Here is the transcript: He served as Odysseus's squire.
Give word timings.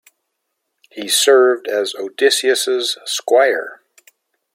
He 0.89 1.07
served 1.07 1.67
as 1.67 1.93
Odysseus's 1.93 2.97
squire. 3.05 3.81